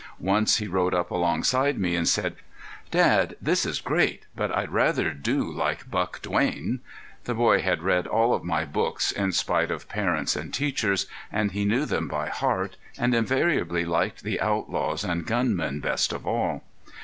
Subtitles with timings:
[0.17, 2.35] Once he rode up alongside me and said:
[2.89, 6.79] "Dad, this's great, but I'd rather do like Buck Duane."
[7.25, 11.51] The boy had read all of my books, in spite of parents and teachers, and
[11.51, 16.63] he knew them by heart, and invariably liked the outlaws and gunmen best of all.